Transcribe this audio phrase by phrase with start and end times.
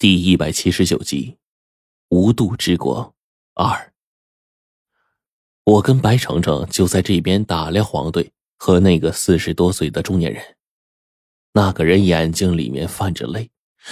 [0.00, 1.36] 第一百七十九集，
[2.08, 3.14] 无度之国
[3.52, 3.92] 二。
[5.62, 10.56] 我跟白程程就在这边打量黄队和那个四十多岁的中年人。
[11.52, 13.50] 那个人眼睛里面泛着泪，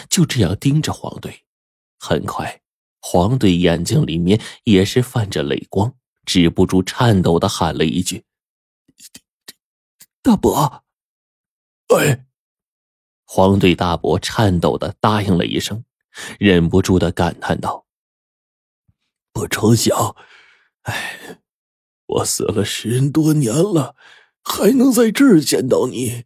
[0.08, 1.44] 就这样盯着黄队。
[1.98, 2.62] 很快，
[3.02, 5.94] 黄队眼睛里面也是泛着泪光，
[6.24, 8.24] 止不住颤抖的喊了一句
[10.24, 10.84] ：“大伯。”
[11.94, 12.24] 哎，
[13.26, 15.84] 黄队大伯颤抖的答应了一声。
[16.38, 17.86] 忍不住的感叹道
[19.32, 20.16] ：“不成想，
[20.82, 21.40] 哎，
[22.06, 23.96] 我死了十多年了，
[24.42, 26.24] 还能在这儿见到你，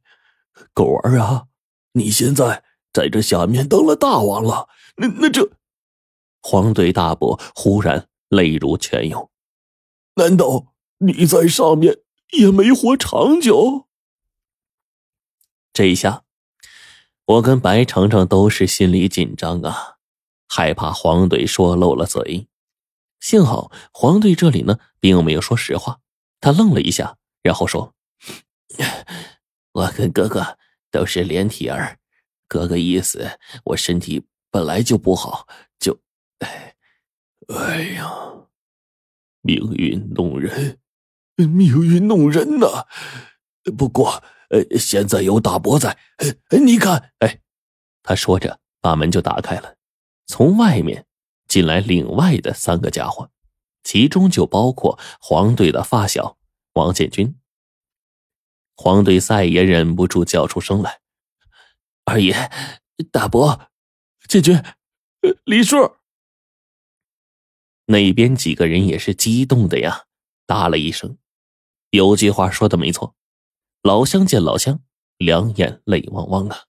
[0.72, 1.46] 狗儿啊！
[1.92, 5.50] 你现在在这下面当了大王了，那那这……”
[6.42, 9.30] 黄队大伯忽然泪如泉涌，
[10.14, 11.98] 难道你在上面
[12.32, 13.86] 也没活长久？
[15.72, 16.24] 这一下。
[17.24, 19.96] 我跟白程程都是心里紧张啊，
[20.48, 22.48] 害怕黄队说漏了嘴。
[23.20, 26.00] 幸好黄队这里呢，并没有说实话。
[26.40, 27.94] 他愣了一下，然后说
[29.72, 30.58] ：“我跟哥哥
[30.90, 31.98] 都是连体儿，
[32.48, 35.46] 哥哥意思，我身体本来就不好，
[35.78, 36.00] 就……
[36.40, 36.74] 哎，
[37.54, 38.10] 哎呀，
[39.42, 40.80] 命运弄人，
[41.36, 42.86] 命运弄人呐！
[43.78, 44.22] 不过……”
[44.52, 45.96] 呃，现在有大伯在，
[46.50, 47.40] 哎，你看，哎，
[48.02, 49.76] 他说着，把门就打开了，
[50.26, 51.06] 从外面
[51.48, 53.30] 进来另外的三个家伙，
[53.82, 56.36] 其中就包括黄队的发小
[56.74, 57.34] 王建军。
[58.76, 61.00] 黄队再也忍不住叫出声来
[62.04, 62.50] ：“二爷，
[63.10, 63.70] 大伯，
[64.28, 64.62] 建军，
[65.44, 65.90] 李顺。”
[67.86, 70.04] 那边几个人也是激动的呀，
[70.44, 71.16] 答了一声。
[71.88, 73.14] 有句话说的没错。
[73.82, 74.80] 老乡见老乡，
[75.18, 76.66] 两眼泪汪汪啊！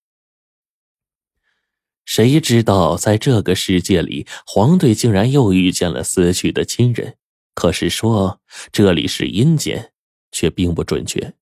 [2.06, 7.18] 谁知道在这个世界里，黄队竟然又遇见了死去的亲人。
[7.54, 9.94] 可是说这里是阴间，
[10.32, 11.36] 却并不准确。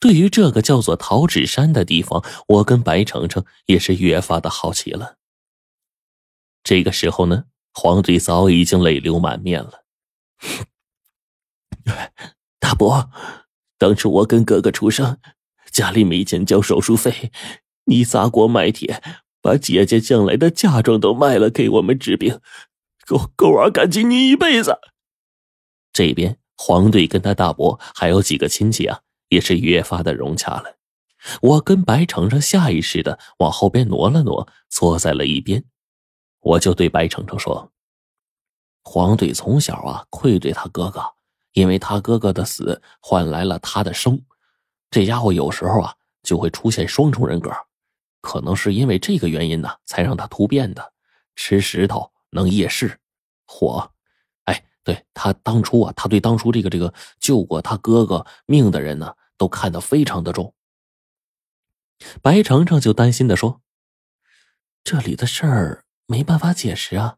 [0.00, 5.18] 对于这个叫做桃纸山的地方，我跟白程程也是越发的好奇了。
[6.64, 9.84] 这个时候呢，黄队早已经泪流满面了。
[12.58, 13.08] 大伯。
[13.82, 15.18] 当初我跟哥哥出生，
[15.72, 17.32] 家里没钱交手术费，
[17.86, 19.02] 你砸锅卖铁，
[19.40, 22.38] 把姐姐将来的嫁妆都卖了给我们治病，
[23.04, 24.78] 狗狗儿感激你一辈子。
[25.92, 29.00] 这边黄队跟他大伯还有几个亲戚啊，
[29.30, 30.76] 也是越发的融洽了。
[31.40, 35.64] 我跟白程程下意识的往后边挪了挪，坐在了一边。
[36.38, 37.72] 我就对白程程说
[38.84, 41.02] ：“黄队从小啊愧对他哥哥。”
[41.52, 44.24] 因为他哥哥的死换来了他的生，
[44.90, 47.50] 这家伙有时候啊就会出现双重人格，
[48.20, 50.92] 可能是因为这个原因呢，才让他突变的。
[51.34, 52.98] 吃石头能夜视，
[53.46, 53.90] 火，
[54.44, 60.54] 哎，对他当初啊，他对当初这个这个救过他哥哥命的人呢，都看得非常的重。
[62.20, 63.62] 白程程就担心的说
[64.84, 67.16] ：“这里的事儿没办法解释啊，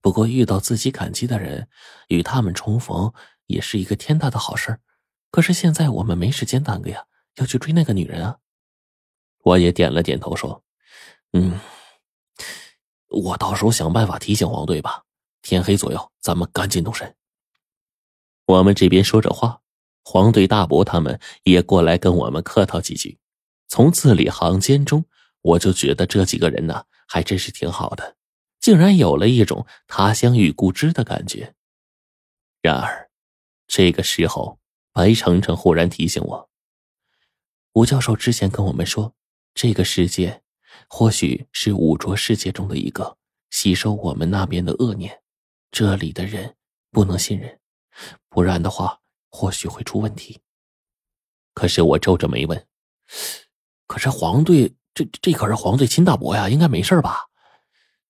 [0.00, 1.68] 不过遇到自己感激的人，
[2.08, 3.12] 与他们重逢。”
[3.46, 4.80] 也是一个天大的好事
[5.30, 8.38] 可是现在我们没时间耽搁呀，要去追那个女人啊！
[9.42, 10.62] 我也点了点头，说
[11.34, 11.58] ：“嗯，
[13.08, 15.02] 我到时候想办法提醒黄队吧。
[15.42, 17.16] 天黑左右，咱们赶紧动身。”
[18.46, 19.60] 我们这边说着话，
[20.04, 23.18] 黄队大伯他们也过来跟我们客套几句。
[23.66, 25.04] 从字里行间中，
[25.42, 28.16] 我就觉得这几个人呢，还真是挺好的，
[28.60, 31.54] 竟然有了一种他乡遇故知的感觉。
[32.62, 33.03] 然而。
[33.66, 34.58] 这个时候，
[34.92, 36.50] 白程程忽然提醒我
[37.72, 39.14] ：“吴教授之前跟我们说，
[39.54, 40.42] 这个世界
[40.88, 43.16] 或许是五浊世界中的一个，
[43.50, 45.22] 吸收我们那边的恶念。
[45.70, 46.54] 这里的人
[46.90, 47.58] 不能信任，
[48.28, 50.40] 不然的话，或许会出问题。”
[51.54, 52.66] 可是我皱着眉问
[53.88, 57.26] ：“可是黄队，这这可是黄队亲大伯呀，应该没事吧？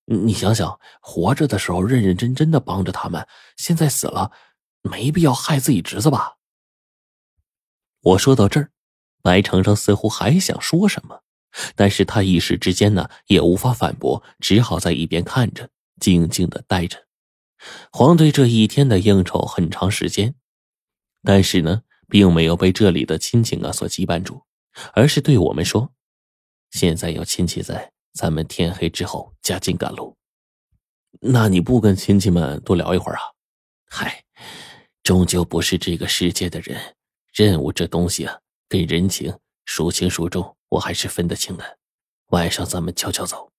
[0.07, 3.27] 你想想，活着的时候认认真真的帮着他们，
[3.57, 4.31] 现在死了。”
[4.85, 6.37] 没必要害自己侄子吧？
[8.01, 8.71] 我说到这儿，
[9.23, 11.23] 白程程似乎还想说什么，
[11.75, 17.07] 但是他一时之间呢也无法反驳，只好在一边看着，静静的待着。
[17.91, 20.35] 黄队这一天的应酬很长时间，
[21.23, 24.43] 但是呢，并没有被这里的亲情啊所羁绊住，
[24.93, 25.95] 而是对我们说
[26.71, 30.15] ：“现在有亲戚在，咱们天黑之后加紧赶路。”
[31.23, 33.23] 那你不跟亲戚们多聊一会儿啊？
[33.89, 34.25] 嗨。
[35.05, 36.81] 终究不是这个世界的人，
[37.35, 38.39] 任务这东西啊，
[38.71, 39.37] 跟人情
[39.67, 41.79] 孰轻孰重，我还是分得清的。
[42.31, 43.51] 晚上咱们悄悄走。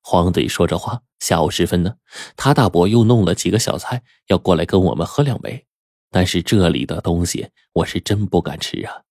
[0.00, 1.96] 黄队说着话，下午时分呢，
[2.36, 5.66] 他大伯又弄了几个小菜，要过来跟我们喝两杯。
[6.12, 9.02] 但是这里的东西我是真不敢吃啊。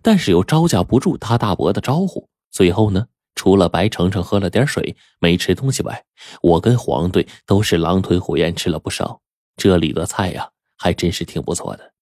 [0.00, 6.02] 但是又招架不住他大伯的招呼，最后呢，除了白程程喝了点水没吃东西外，
[6.40, 9.20] 我跟黄队都是狼吞虎咽吃了不少。
[9.58, 11.92] 这里的菜呀，还真是挺不错的。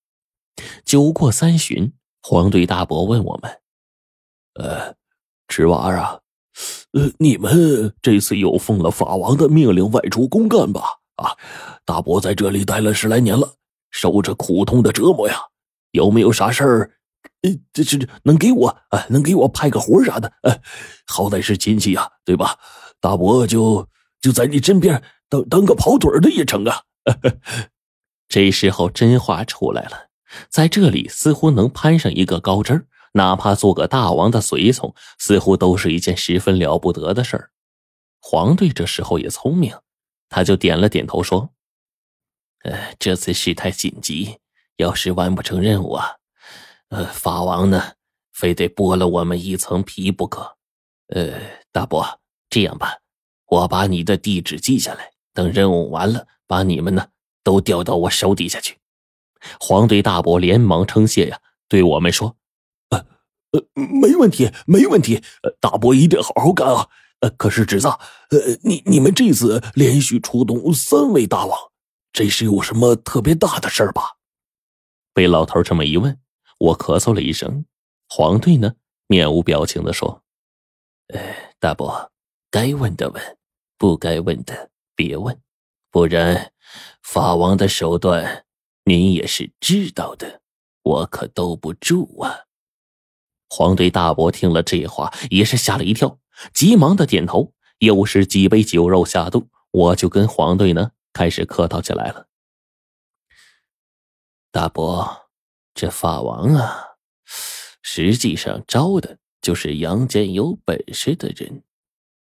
[0.84, 1.92] 酒过三巡，
[2.22, 3.50] 黄队大伯问我们
[4.54, 4.94] ：“呃，
[5.48, 6.20] 侄娃啊，
[6.92, 10.82] 呃，你们这次又奉了法王的命令外出公干吧？
[11.16, 11.36] 啊，
[11.84, 13.54] 大伯在这里待了十来年了。”
[13.90, 15.40] 受着苦痛的折磨呀，
[15.92, 16.90] 有没有啥事儿？
[17.42, 19.06] 呃，这这能给我啊？
[19.08, 20.30] 能给我派个活啥的？
[20.42, 20.60] 呃，
[21.06, 22.58] 好歹是亲戚呀，对吧？
[23.00, 23.88] 大伯就
[24.20, 26.82] 就在你身边当当个跑腿的也成啊。
[28.28, 30.08] 这时候真话出来了，
[30.48, 37.50] 在这里似乎能攀上一个高枝哪怕做个大王的随从，似乎都是一件十分了不得的事儿。
[38.20, 39.74] 黄队这时候也聪明，
[40.28, 41.50] 他就点了点头说。
[42.64, 44.38] 呃，这次事态紧急，
[44.76, 46.16] 要是完不成任务啊，
[46.90, 47.92] 呃，法王呢，
[48.32, 50.56] 非得剥了我们一层皮不可。
[51.08, 51.40] 呃，
[51.72, 52.20] 大伯，
[52.50, 52.98] 这样吧，
[53.46, 57.08] 我把你的地址记下来，等任务完了，把你们呢
[57.48, 58.76] 都调到我手底下去。
[59.58, 62.36] 黄队大伯连忙称谢呀，对我们说
[62.90, 62.98] ：“呃，
[63.52, 65.22] 呃，没问题，没问题，
[65.58, 66.88] 大伯一定好好干啊。
[67.20, 71.58] 呃，可是侄子，呃，你你们这次连续出动三位大王。”
[72.12, 74.16] 这是有什么特别大的事儿吧？
[75.14, 76.20] 被老头这么一问，
[76.58, 77.64] 我咳嗽了一声。
[78.10, 78.74] 黄队呢，
[79.06, 80.22] 面无表情的说
[81.14, 81.20] ：“呃，
[81.58, 82.12] 大伯，
[82.50, 83.38] 该问的问，
[83.78, 85.40] 不该问的别问，
[85.90, 86.52] 不然
[87.02, 88.44] 法王的手段
[88.84, 90.42] 您也是知道的，
[90.82, 92.46] 我可兜不住啊。”
[93.50, 96.18] 黄队大伯听了这话，也是吓了一跳，
[96.52, 97.54] 急忙的点头。
[97.78, 100.90] 又是几杯酒肉下肚，我就跟黄队呢。
[101.12, 102.26] 开始客套起来了，
[104.50, 105.30] 大伯，
[105.74, 106.96] 这法王啊，
[107.82, 111.62] 实际上招的就是阳间有本事的人。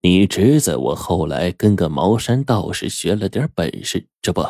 [0.02, 4.42] 你侄子我后来跟个茅山道士学了点本事，这不，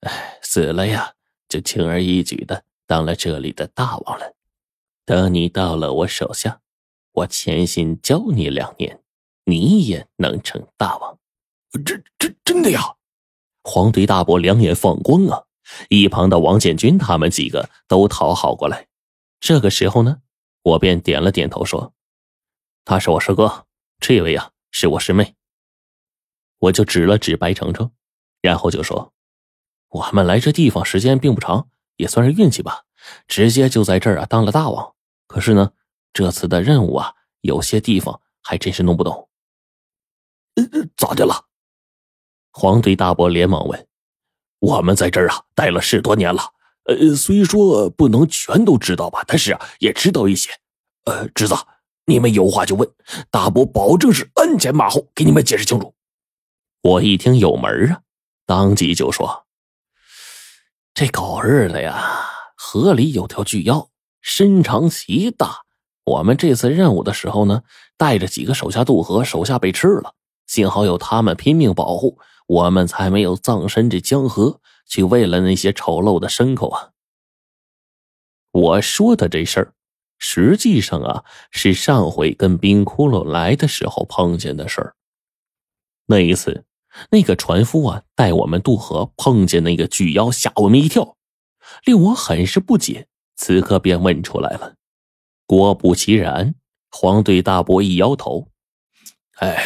[0.00, 1.14] 哎，死了呀，
[1.48, 4.34] 就轻而易举的当了这里的大王了。
[5.04, 6.60] 等你到了我手下，
[7.12, 9.02] 我潜心教你两年，
[9.44, 11.18] 你也能成大王。
[11.84, 12.94] 这这真的呀？
[13.64, 15.44] 黄队大伯两眼放光啊！
[15.90, 18.86] 一旁的王建军他们几个都讨好过来。
[19.38, 20.22] 这个时候呢，
[20.62, 21.92] 我便点了点头说
[22.86, 23.66] ：“他是我师哥，
[24.00, 25.34] 这位呀是我师妹。”
[26.58, 27.92] 我就指了指白程程，
[28.40, 29.12] 然后就说
[29.90, 32.84] ：“我们来这地方时间并不长，也算是运气吧，
[33.28, 34.94] 直接就在这儿啊当了大王。
[35.28, 35.72] 可是呢，
[36.12, 39.28] 这次的任务啊，有些地方还真是弄不懂。
[40.96, 41.46] 咋的了？”
[42.50, 43.86] 黄队大伯连忙问
[44.58, 46.42] ：“我们在这儿啊待了十多年了，
[46.84, 50.50] 呃，虽说不能全都知道吧，但是啊也知道一些。
[51.04, 51.54] 呃，侄子，
[52.08, 52.90] 你们有话就问，
[53.30, 55.94] 大伯保证是鞍前马后给你们解释清楚。”
[56.82, 58.00] 我一听有门啊，
[58.46, 59.44] 当即就说
[60.94, 62.24] ：“这狗日的呀，
[62.56, 63.90] 河里有条巨妖，
[64.22, 65.64] 身长极大。
[66.04, 67.62] 我们这次任务的时候呢，
[67.96, 70.14] 带着几个手下渡河，手下被吃了，
[70.46, 72.18] 幸好有他们拼命保护。”
[72.48, 76.92] 我们才没有葬身这江河，去为了那些丑陋的牲口啊！
[78.52, 79.74] 我说的这事儿，
[80.18, 84.94] 实际上啊，是上回跟冰窟窿来的时候碰见的事儿。
[86.06, 86.64] 那一次，
[87.10, 91.16] 那个船夫啊带我们渡河，碰见那个巨妖，吓我们一跳，
[91.84, 93.06] 令我很是不解。
[93.36, 94.74] 此刻便问出来了。
[95.46, 96.54] 果不其然，
[96.90, 98.48] 黄队大伯一摇头
[99.38, 99.62] ：“哎，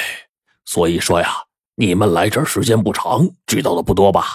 [0.65, 1.45] 所以说呀。”
[1.75, 4.27] 你们来这儿时间不长，知道的不多吧？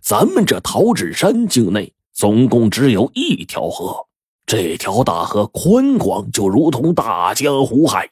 [0.00, 4.06] 咱们这桃纸山境内总共只有一条河，
[4.54, 8.10] 这条大河宽广，就如同大江湖海。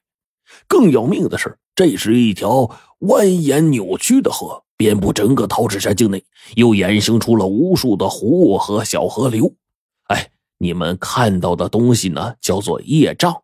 [0.66, 2.62] 更要命的是，这是一条
[3.00, 9.54] 蜿蜒扭曲的河，遍布整个桃纸山境内，又衍生出了无数的湖和小河流。
[10.04, 13.42] 哎，你们看到的东西呢，叫做业障。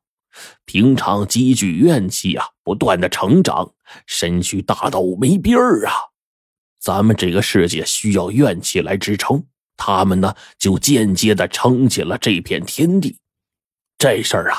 [0.65, 3.73] 平常积聚怨气啊，不断的成长，
[4.07, 5.93] 身躯大到没边儿啊！
[6.81, 9.45] 咱们这个世界需要怨气来支撑，
[9.77, 13.19] 他们呢就间接的撑起了这片天地。
[13.99, 14.59] 这事儿啊，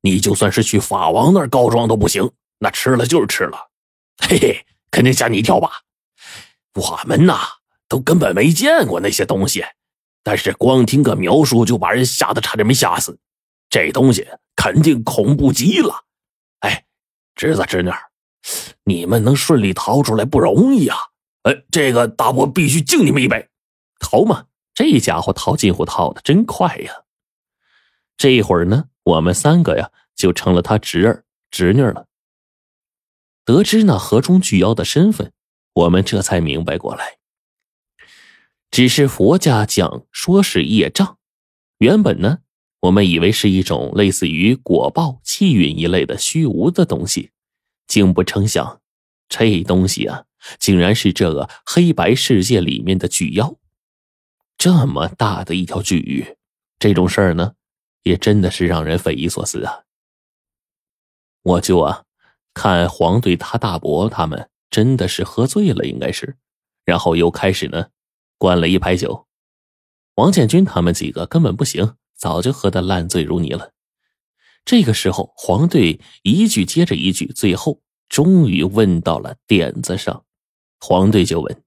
[0.00, 3.70] 你就算是去法王那儿告状都不行，那吃了就是吃了。
[4.18, 5.70] 嘿嘿，肯定吓你一跳吧？
[6.74, 7.40] 我们呐，
[7.88, 9.64] 都根本没见过那些东西，
[10.22, 13.18] 但是光听个描述就把人吓得差点没吓死。
[13.70, 14.26] 这东西。
[14.60, 15.94] 肯定恐怖极了，
[16.58, 16.84] 哎，
[17.36, 17.92] 侄子侄女，
[18.82, 20.98] 你们能顺利逃出来不容易啊！
[21.44, 23.48] 哎，这个大伯必须敬你们一杯。
[24.00, 24.46] 逃嘛，
[24.78, 27.02] 这家伙套近乎套的真快呀！
[28.16, 32.06] 这一会儿呢，我们三个呀就成了他侄儿侄女了。
[33.44, 35.32] 得知那河中巨妖的身份，
[35.72, 37.18] 我们这才明白过来。
[38.70, 41.18] 只是佛家讲说是业障，
[41.78, 42.38] 原本呢，
[42.82, 47.32] 我们以为是一种类似于果报、气运一类的虚无的东西。
[47.88, 48.80] 竟不成想，
[49.28, 50.26] 这东西啊，
[50.60, 53.56] 竟然是这个黑白世界里面的巨妖。
[54.58, 56.36] 这么大的一条巨鱼，
[56.80, 57.54] 这种事儿呢，
[58.02, 59.84] 也真的是让人匪夷所思啊。
[61.42, 62.04] 我就啊，
[62.52, 66.36] 看黄队他大伯他们真的是喝醉了，应该是，
[66.84, 67.90] 然后又开始呢，
[68.36, 69.28] 灌了一排酒。
[70.16, 73.72] 王建军他们几个根本不行，早就喝得烂醉如泥了。
[74.64, 80.24] 这个时候，黄队一句接着一句，最后终于问到了点子上。
[80.80, 81.62] 黄队就问：“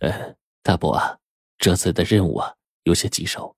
[0.00, 1.18] 呃，大伯啊，
[1.58, 3.56] 这次的任务啊有些棘手。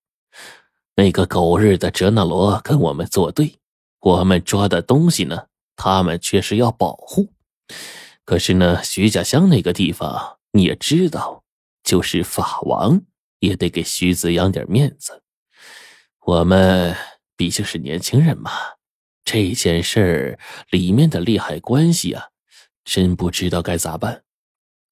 [0.96, 3.58] 那个狗日的哲那罗跟我们作对，
[4.00, 7.32] 我们抓的东西呢，他们却是要保护。
[8.24, 11.44] 可是呢，徐家乡那个地方你也知道，
[11.82, 13.02] 就是法王
[13.40, 15.22] 也得给徐子阳点面子。
[16.24, 16.96] 我们。”
[17.38, 18.50] 毕竟是年轻人嘛，
[19.24, 20.38] 这件事儿
[20.70, 22.30] 里面的利害关系啊，
[22.82, 24.24] 真不知道该咋办。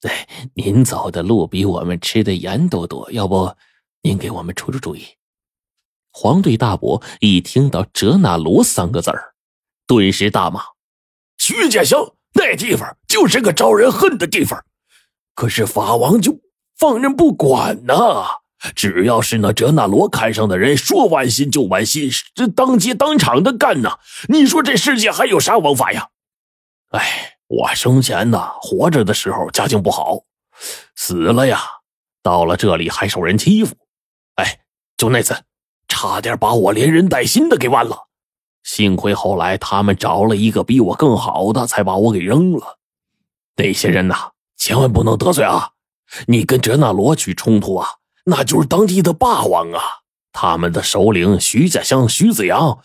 [0.02, 3.54] 哎，您走的路比我们吃的盐都多，要不
[4.02, 5.04] 您给我们出出主意？
[6.12, 9.34] 黄队大伯一听到“哲那罗”三个字儿，
[9.86, 10.62] 顿时大骂
[11.38, 14.64] ：“徐家乡那地方就是个招人恨的地方，
[15.34, 16.40] 可是法王就
[16.78, 18.26] 放任不管呐。”
[18.74, 23.98] 只要是那哲那罗看上的人，说剜心就剜心，这当街当场的干呐！
[24.28, 26.08] 你说这世界还有啥王法呀？
[26.90, 30.18] 哎，我生前呢，活着的时候家境不好，
[30.96, 31.60] 死了呀，
[32.22, 33.76] 到了这里还受人欺负。
[34.34, 34.60] 哎，
[34.96, 35.36] 就那次，
[35.86, 38.08] 差点把我连人带心的给剜了。
[38.64, 42.78] 幸亏后来他们找了一个比我更好的，才把我给扔了。
[43.54, 45.70] 那些人呐，千万不能得罪啊！
[46.26, 47.88] 你跟哲那罗去冲突啊！
[48.24, 49.80] 那就是当地的霸王啊！
[50.32, 52.80] 他们的首领徐家乡徐子阳，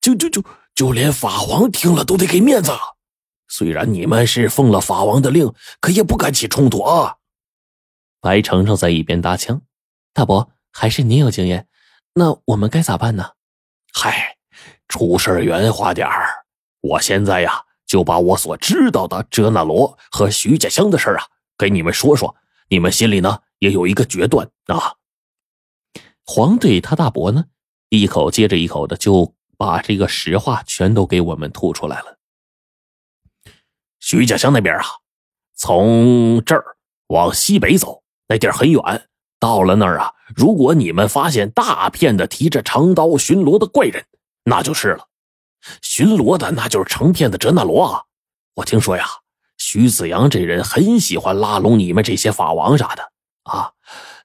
[0.00, 0.44] 就就就
[0.74, 2.70] 就连法王听了都得给面子。
[3.56, 7.18] 虽然你们是奉了法王的令，可也不敢起冲突啊！
[8.20, 9.62] 白程程在一边搭腔
[10.12, 11.68] ：“大伯，还是您有经验，
[12.14, 13.30] 那我们该咋办呢？”
[13.94, 14.38] 嗨，
[14.88, 16.46] 出事圆滑点儿。
[16.80, 21.22] 我现在呀，就把我所知道的哲那罗和徐家香的事啊，
[21.56, 22.34] 给你们说说。
[22.70, 24.94] 你们心里呢也有一个决断啊！
[26.24, 27.44] 黄队他大伯呢，
[27.88, 32.18] 一口接着一口的就把这个实话全都给我们吐出来了。
[34.06, 34.84] 徐家乡那边啊，
[35.56, 36.62] 从这儿
[37.06, 39.08] 往西北走，那地儿很远。
[39.40, 44.04] 到了那儿啊，如果你们发现大片的提着长刀巡逻的怪人，
[44.44, 45.08] 那就是了。
[45.80, 48.02] 巡逻的那就是成片的哲那罗啊！
[48.56, 49.06] 我听说呀。
[49.56, 53.10] 徐子阳这人很喜欢拉拢你们这些法王啥的
[53.44, 53.72] 啊，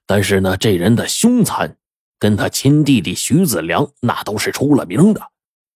[0.04, 1.74] 但是呢，这人的凶残，
[2.18, 5.22] 跟他亲弟弟徐子良那都是出了名的。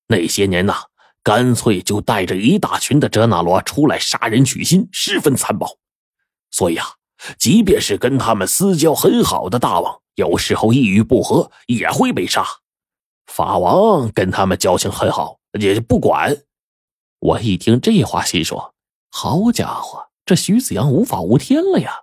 [0.08, 0.74] 那些年呐，
[1.24, 5.78] 干脆就带着一大群的哲那罗出来杀人取心，十分残暴。
[6.50, 6.86] 所以啊，
[7.38, 12.46] 即便是跟他们私交很好的大王，有时候一语不合也会被杀。
[13.26, 16.44] 法王跟他们交情很好，也不管。
[17.18, 18.74] 我一听这话，心说。
[19.10, 22.02] 好家伙，这徐子阳无法无天了呀！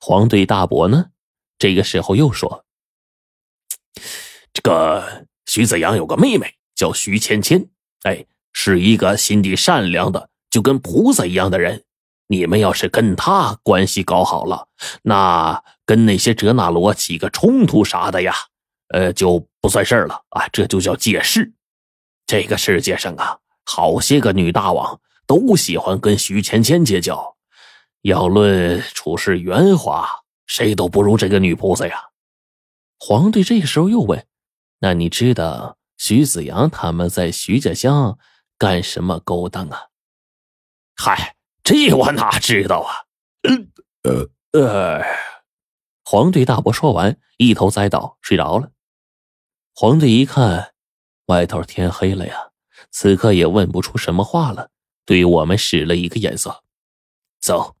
[0.00, 1.10] 黄队大伯呢？
[1.58, 2.64] 这个时候又说
[4.54, 7.68] ：“这个徐子阳有个妹妹叫徐芊芊，
[8.04, 11.84] 哎，是一个心地善良的，就跟菩萨一样的人。
[12.26, 14.68] 你们要是跟他关系搞好了，
[15.02, 18.34] 那跟那些哲那罗起个冲突啥的呀，
[18.88, 20.46] 呃，就不算事儿了啊！
[20.52, 21.52] 这就叫借势。
[22.26, 27.36] 这个世界上啊，好些个女大王。”都喜欢跟徐芊芊结交，
[28.00, 30.08] 要论处事圆滑，
[30.46, 32.02] 谁都不如这个女菩萨呀。
[32.98, 34.24] 皇帝这个时候又问
[34.80, 38.18] ：“那你知道徐子阳他们在徐家乡
[38.56, 39.88] 干什么勾当啊？”
[40.96, 43.04] 嗨，这我哪知道啊？
[44.02, 45.04] 呃呃，
[46.04, 48.72] 黄队大伯说完，一头栽倒，睡着了。
[49.74, 50.72] 黄队一看，
[51.26, 52.50] 外头天黑了呀，
[52.90, 54.70] 此刻也问不出什么话了。
[55.04, 56.64] 对我们使了一个眼色，
[57.40, 57.76] 走，